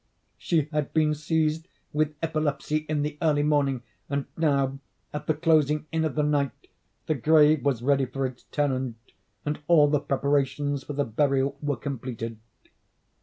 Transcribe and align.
She 0.39 0.63
had 0.71 0.93
been 0.95 1.13
seized 1.13 1.67
with 1.93 2.15
epilepsy 2.23 2.87
in 2.89 3.03
the 3.03 3.19
early 3.21 3.43
morning, 3.43 3.83
and 4.09 4.25
now, 4.35 4.79
at 5.13 5.27
the 5.27 5.35
closing 5.35 5.85
in 5.91 6.03
of 6.05 6.15
the 6.15 6.23
night, 6.23 6.69
the 7.05 7.13
grave 7.13 7.63
was 7.63 7.83
ready 7.83 8.07
for 8.07 8.25
its 8.25 8.45
tenant, 8.51 8.95
and 9.45 9.59
all 9.67 9.87
the 9.87 9.99
preparations 9.99 10.83
for 10.85 10.93
the 10.93 11.05
burial 11.05 11.55
were 11.61 11.77
completed. 11.77 12.39